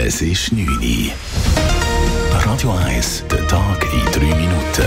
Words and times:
Es 0.00 0.22
ist 0.22 0.52
9 0.52 0.64
Uhr. 0.68 1.10
Radio 2.44 2.70
1, 2.70 3.24
der 3.32 3.44
Tag 3.48 3.84
in 3.92 4.04
3 4.12 4.36
Minuten. 4.36 4.86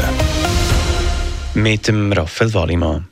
Mit 1.54 1.90
dem 1.90 2.14
Raphael 2.14 2.54
Wallimann. 2.54 3.10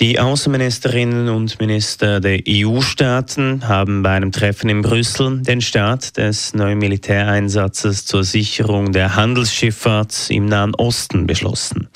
Die 0.00 0.18
Außenministerinnen 0.18 1.28
und 1.28 1.60
Minister 1.60 2.20
der 2.20 2.40
EU-Staaten 2.48 3.68
haben 3.68 4.02
bei 4.02 4.12
einem 4.12 4.32
Treffen 4.32 4.70
in 4.70 4.80
Brüssel 4.80 5.42
den 5.42 5.60
Start 5.60 6.16
des 6.16 6.54
neuen 6.54 6.78
Militäreinsatzes 6.78 8.06
zur 8.06 8.24
Sicherung 8.24 8.92
der 8.92 9.14
Handelsschifffahrt 9.14 10.30
im 10.30 10.46
Nahen 10.46 10.74
Osten 10.74 11.26
beschlossen. 11.26 11.88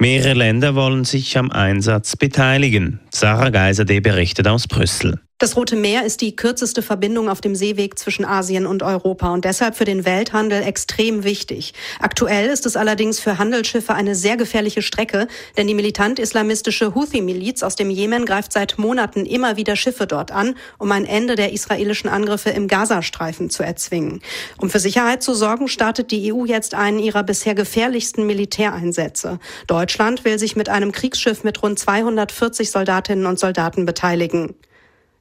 Mehrere 0.00 0.32
Länder 0.32 0.74
wollen 0.74 1.04
sich 1.04 1.36
am 1.36 1.50
Einsatz 1.50 2.16
beteiligen. 2.16 3.00
Sarah 3.14 3.50
Geiser 3.50 3.84
berichtet 3.84 4.48
aus 4.48 4.66
Brüssel. 4.66 5.20
Das 5.38 5.56
Rote 5.56 5.74
Meer 5.74 6.06
ist 6.06 6.20
die 6.20 6.36
kürzeste 6.36 6.80
Verbindung 6.80 7.28
auf 7.28 7.40
dem 7.40 7.56
Seeweg 7.56 7.98
zwischen 7.98 8.24
Asien 8.24 8.66
und 8.66 8.84
Europa 8.84 9.34
und 9.34 9.44
deshalb 9.44 9.76
für 9.76 9.84
den 9.84 10.04
Welthandel 10.04 10.62
extrem 10.62 11.24
wichtig. 11.24 11.74
Aktuell 11.98 12.48
ist 12.48 12.66
es 12.66 12.76
allerdings 12.76 13.18
für 13.18 13.36
Handelsschiffe 13.36 13.94
eine 13.94 14.14
sehr 14.14 14.36
gefährliche 14.36 14.80
Strecke, 14.80 15.26
denn 15.56 15.66
die 15.66 15.74
militant-islamistische 15.74 16.94
Houthi-Miliz 16.94 17.64
aus 17.64 17.74
dem 17.74 17.90
Jemen 17.90 18.26
greift 18.26 18.52
seit 18.52 18.78
Monaten 18.78 19.26
immer 19.26 19.56
wieder 19.56 19.74
Schiffe 19.74 20.06
dort 20.06 20.30
an, 20.30 20.54
um 20.78 20.92
ein 20.92 21.04
Ende 21.04 21.34
der 21.34 21.52
israelischen 21.52 22.08
Angriffe 22.08 22.50
im 22.50 22.68
Gazastreifen 22.68 23.50
zu 23.50 23.64
erzwingen. 23.64 24.22
Um 24.58 24.70
für 24.70 24.78
Sicherheit 24.78 25.24
zu 25.24 25.34
sorgen, 25.34 25.66
startet 25.66 26.12
die 26.12 26.32
EU 26.32 26.44
jetzt 26.44 26.74
einen 26.74 27.00
ihrer 27.00 27.24
bisher 27.24 27.56
gefährlichsten 27.56 28.24
Militäreinsätze. 28.24 29.40
Deutschland 29.66 30.24
will 30.24 30.38
sich 30.38 30.54
mit 30.54 30.68
einem 30.68 30.92
Kriegsschiff 30.92 31.42
mit 31.42 31.60
rund 31.62 31.78
240 31.78 32.70
Soldatinnen 33.04 33.26
und 33.26 33.38
Soldaten 33.38 33.84
beteiligen. 33.84 34.54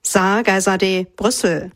Saar 0.01 0.43
Geisade, 0.43 1.05
Brüssel. 1.17 1.71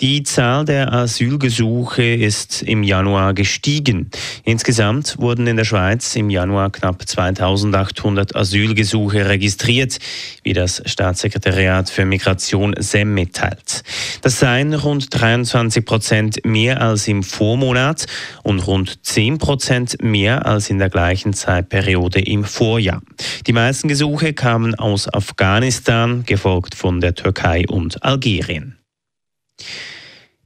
Die 0.00 0.24
Zahl 0.24 0.64
der 0.64 0.92
Asylgesuche 0.92 2.02
ist 2.02 2.62
im 2.62 2.82
Januar 2.82 3.34
gestiegen. 3.34 4.10
Insgesamt 4.42 5.16
wurden 5.20 5.46
in 5.46 5.56
der 5.56 5.64
Schweiz 5.64 6.16
im 6.16 6.28
Januar 6.28 6.72
knapp 6.72 7.06
2800 7.06 8.34
Asylgesuche 8.34 9.28
registriert, 9.28 9.98
wie 10.42 10.54
das 10.54 10.82
Staatssekretariat 10.86 11.88
für 11.88 12.04
Migration 12.04 12.74
SEM 12.80 13.14
mitteilt. 13.14 13.84
Das 14.22 14.38
seien 14.38 14.72
rund 14.72 15.08
23 15.10 15.84
Prozent 15.84 16.44
mehr 16.44 16.80
als 16.80 17.08
im 17.08 17.24
Vormonat 17.24 18.06
und 18.44 18.60
rund 18.60 19.04
10 19.04 19.38
Prozent 19.38 20.00
mehr 20.00 20.46
als 20.46 20.70
in 20.70 20.78
der 20.78 20.90
gleichen 20.90 21.32
Zeitperiode 21.32 22.20
im 22.20 22.44
Vorjahr. 22.44 23.02
Die 23.48 23.52
meisten 23.52 23.88
Gesuche 23.88 24.32
kamen 24.32 24.76
aus 24.76 25.12
Afghanistan, 25.12 26.22
gefolgt 26.24 26.76
von 26.76 27.00
der 27.00 27.16
Türkei 27.16 27.64
und 27.68 28.04
Algerien. 28.04 28.78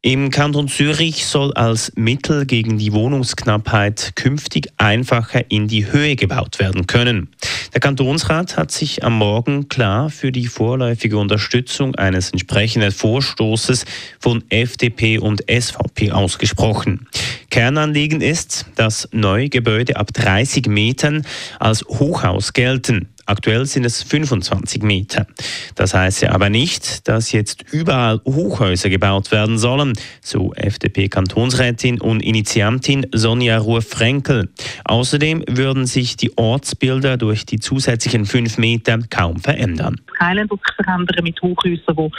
Im 0.06 0.30
Kanton 0.30 0.68
Zürich 0.68 1.26
soll 1.26 1.52
als 1.54 1.92
Mittel 1.96 2.46
gegen 2.46 2.78
die 2.78 2.92
Wohnungsknappheit 2.92 4.12
künftig 4.14 4.68
einfacher 4.76 5.50
in 5.50 5.66
die 5.66 5.90
Höhe 5.90 6.14
gebaut 6.14 6.60
werden 6.60 6.86
können. 6.86 7.26
Der 7.72 7.80
Kantonsrat 7.80 8.56
hat 8.56 8.70
sich 8.70 9.02
am 9.02 9.18
Morgen 9.18 9.68
klar 9.68 10.08
für 10.10 10.30
die 10.30 10.46
vorläufige 10.46 11.18
Unterstützung 11.18 11.96
eines 11.96 12.30
entsprechenden 12.30 12.92
Vorstoßes 12.92 13.84
von 14.20 14.44
FDP 14.48 15.18
und 15.18 15.42
SVP 15.50 16.12
ausgesprochen. 16.12 17.08
Kernanliegen 17.50 18.20
ist, 18.20 18.66
dass 18.76 19.08
neue 19.10 19.48
Gebäude 19.48 19.96
ab 19.96 20.12
30 20.14 20.68
Metern 20.68 21.26
als 21.58 21.84
Hochhaus 21.84 22.52
gelten. 22.52 23.08
Aktuell 23.26 23.66
sind 23.66 23.84
es 23.84 24.02
25 24.04 24.82
Meter. 24.82 25.26
Das 25.74 25.94
heißt 25.94 26.22
ja 26.22 26.32
aber 26.32 26.48
nicht, 26.48 27.08
dass 27.08 27.32
jetzt 27.32 27.64
überall 27.72 28.20
Hochhäuser 28.24 28.88
gebaut 28.88 29.32
werden 29.32 29.58
sollen, 29.58 29.94
so 30.20 30.54
FDP-Kantonsrätin 30.54 32.00
und 32.00 32.20
Initiantin 32.20 33.06
Sonja 33.12 33.58
Ruhr-Frenkel. 33.58 34.48
Außerdem 34.84 35.44
würden 35.48 35.86
sich 35.86 36.16
die 36.16 36.36
Ortsbilder 36.38 37.16
durch 37.16 37.44
die 37.44 37.58
zusätzlichen 37.58 38.26
5 38.26 38.58
Meter 38.58 38.98
kaum 39.10 39.38
verändern. 39.38 40.00
Keine 40.18 40.46
verändern 40.46 41.24
mit 41.24 41.42
Hochhäusern, 41.42 41.96
die 41.96 42.10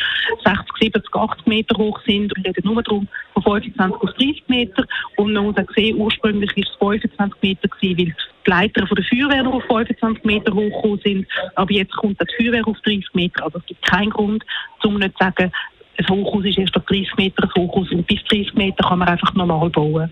60, 0.44 0.94
70, 0.94 1.16
80 1.16 1.48
Meter 1.48 1.78
hoch 1.78 2.00
sind. 2.06 2.34
Wir 2.36 2.46
reden 2.46 2.62
nur 2.66 2.84
darum, 2.84 3.08
von 3.34 3.62
25 3.62 4.02
bis 4.02 4.14
30 4.16 4.44
Meter. 4.48 4.84
Und 5.16 5.34
man 5.34 5.46
muss 5.46 5.58
auch 5.58 5.74
sehen, 5.76 5.98
ursprünglich 5.98 6.52
war 6.80 6.94
es 6.94 7.02
25 7.02 7.42
Meter, 7.42 7.70
weil 7.82 8.16
die 8.48 8.52
Leiter 8.52 8.88
von 8.88 8.96
der 8.96 9.06
Feuerwehr 9.06 9.44
noch 9.44 9.56
auf 9.56 9.64
25 9.64 10.24
Meter 10.24 10.54
hochgekommen 10.54 11.00
sind. 11.04 11.28
Aber 11.56 11.72
jetzt 11.72 11.96
kommt 11.96 12.20
die 12.20 12.44
Feuerwehr 12.44 12.68
auf 12.68 12.78
30 12.84 13.06
Meter. 13.14 13.44
Also 13.44 13.60
es 13.60 13.66
gibt 13.66 13.86
keinen 13.86 14.10
Grund, 14.10 14.44
um 14.84 14.98
nicht 14.98 15.18
zu 15.18 15.24
sagen, 15.24 15.52
ein 16.00 16.10
Hochhaus 16.10 16.46
ist 16.46 16.58
erst 16.58 16.76
ab 16.76 16.86
30 16.88 17.16
Meter 17.18 17.44
ein 17.44 17.50
Hochhaus 17.58 17.92
und 17.92 18.06
bis 18.08 18.24
30 18.30 18.54
Meter 18.54 18.88
kann 18.88 19.00
man 19.00 19.08
einfach 19.08 19.34
normal 19.34 19.70
bauen. 19.70 20.10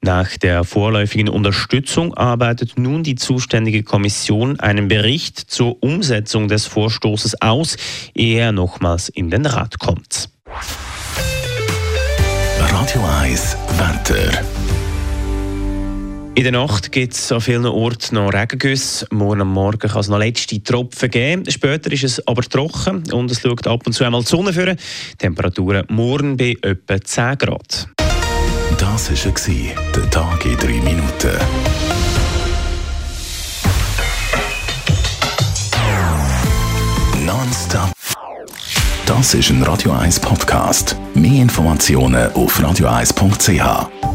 Nach 0.00 0.36
der 0.36 0.62
vorläufigen 0.62 1.28
Unterstützung 1.28 2.14
arbeitet 2.14 2.78
nun 2.78 3.02
die 3.02 3.16
zuständige 3.16 3.82
Kommission 3.82 4.60
einen 4.60 4.86
Bericht 4.86 5.38
zur 5.38 5.82
Umsetzung 5.82 6.46
des 6.46 6.66
Vorstoßes 6.66 7.42
aus, 7.42 7.76
ehe 8.14 8.40
er 8.40 8.52
nochmals 8.52 9.08
in 9.08 9.30
den 9.30 9.44
Rat 9.44 9.80
kommt. 9.80 10.30
Radio 12.60 13.02
1 13.22 13.56
Wetter. 13.78 14.57
In 16.38 16.44
der 16.44 16.52
Nacht 16.52 16.92
gibt 16.92 17.14
es 17.14 17.32
an 17.32 17.40
vielen 17.40 17.66
Orten 17.66 18.14
noch 18.14 18.32
Regengüsse. 18.32 19.08
Morgen 19.10 19.40
am 19.40 19.52
Morgen 19.52 19.90
kann 19.90 19.98
es 19.98 20.06
noch 20.06 20.18
letzte 20.18 20.62
Tropfen 20.62 21.10
geben. 21.10 21.50
Später 21.50 21.90
ist 21.90 22.04
es 22.04 22.24
aber 22.28 22.42
trocken 22.42 23.02
und 23.12 23.28
es 23.28 23.40
schaut 23.40 23.66
ab 23.66 23.84
und 23.84 23.92
zu 23.92 24.04
einmal 24.04 24.20
die 24.20 24.28
Sonne 24.28 24.52
führen. 24.52 24.78
Temperaturen 25.18 25.84
morgen 25.88 26.36
bei 26.36 26.54
etwa 26.62 27.00
10 27.02 27.38
Grad. 27.38 27.88
Das 28.78 29.10
war 29.10 29.82
der 29.96 30.10
Tag 30.10 30.44
in 30.44 30.56
3 30.56 30.66
Minuten. 30.74 31.38
Nonstop. 37.26 37.90
Das 39.06 39.34
ist 39.34 39.50
ein 39.50 39.64
Radio 39.64 39.90
1 39.90 40.20
Podcast. 40.20 40.94
Mehr 41.14 41.42
Informationen 41.42 42.30
auf 42.34 42.60
radio1.ch. 42.60 44.07